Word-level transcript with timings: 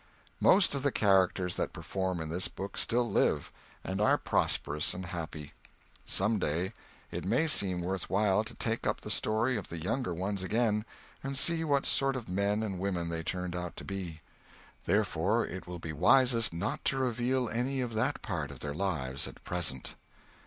Most 0.39 0.73
of 0.73 0.81
the 0.81 0.91
characters 0.91 1.57
that 1.57 1.73
perform 1.73 2.19
in 2.21 2.29
this 2.29 2.47
book 2.47 2.75
still 2.75 3.07
live, 3.07 3.51
and 3.83 4.01
are 4.01 4.17
prosperous 4.17 4.95
and 4.95 5.05
happy. 5.05 5.51
Some 6.07 6.39
day 6.39 6.73
it 7.11 7.23
may 7.23 7.45
seem 7.45 7.81
worth 7.83 8.09
while 8.09 8.43
to 8.45 8.55
take 8.55 8.87
up 8.87 9.01
the 9.01 9.11
story 9.11 9.57
of 9.57 9.69
the 9.69 9.77
younger 9.77 10.11
ones 10.11 10.41
again 10.41 10.85
and 11.23 11.37
see 11.37 11.63
what 11.63 11.85
sort 11.85 12.15
of 12.15 12.27
men 12.27 12.63
and 12.63 12.79
women 12.79 13.09
they 13.09 13.21
turned 13.21 13.55
out 13.55 13.75
to 13.75 13.85
be; 13.85 14.21
therefore 14.85 15.45
it 15.45 15.67
will 15.67 15.77
be 15.77 15.93
wisest 15.93 16.51
not 16.51 16.83
to 16.85 16.97
reveal 16.97 17.47
any 17.49 17.79
of 17.79 17.93
that 17.93 18.23
part 18.23 18.49
of 18.49 18.61
their 18.61 18.73
lives 18.73 19.27
at 19.27 19.43
present. 19.43 19.95